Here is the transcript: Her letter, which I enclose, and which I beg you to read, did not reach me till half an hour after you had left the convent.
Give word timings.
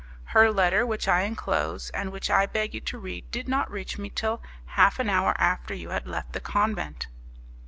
Her 0.33 0.51
letter, 0.51 0.83
which 0.83 1.07
I 1.07 1.21
enclose, 1.25 1.91
and 1.91 2.11
which 2.11 2.31
I 2.31 2.47
beg 2.47 2.73
you 2.73 2.79
to 2.79 2.97
read, 2.97 3.29
did 3.29 3.47
not 3.47 3.69
reach 3.69 3.99
me 3.99 4.09
till 4.09 4.41
half 4.65 4.97
an 4.97 5.11
hour 5.11 5.35
after 5.37 5.75
you 5.75 5.91
had 5.91 6.07
left 6.07 6.33
the 6.33 6.39
convent. 6.41 7.05